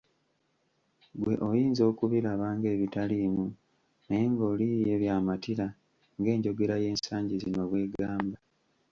Ggwe 1.15 1.33
oyinza 1.49 1.83
okubiraba 1.91 2.47
ng'ebitaliimu 2.57 3.45
naye 4.07 4.25
ng'oli 4.31 4.67
ye 4.87 4.95
by'amatira 5.01 5.67
ng'enjogera 6.19 6.75
y'ensangi 6.83 7.35
zino 7.43 7.63
bw'egamba. 7.69 8.37